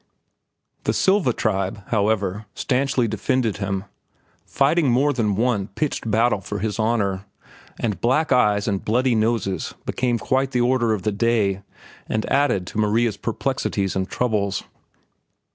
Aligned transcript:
The 0.85 0.93
Silva 0.93 1.31
tribe, 1.31 1.83
however, 1.89 2.47
stanchly 2.55 3.07
defended 3.07 3.57
him, 3.57 3.83
fighting 4.47 4.89
more 4.89 5.13
than 5.13 5.35
one 5.35 5.67
pitched 5.67 6.09
battle 6.09 6.41
for 6.41 6.57
his 6.57 6.79
honor, 6.79 7.25
and 7.79 8.01
black 8.01 8.31
eyes 8.31 8.67
and 8.67 8.83
bloody 8.83 9.13
noses 9.13 9.75
became 9.85 10.17
quite 10.17 10.53
the 10.53 10.61
order 10.61 10.93
of 10.93 11.03
the 11.03 11.11
day 11.11 11.61
and 12.09 12.25
added 12.31 12.65
to 12.65 12.79
Maria's 12.79 13.15
perplexities 13.17 13.95
and 13.95 14.09
troubles. 14.09 14.63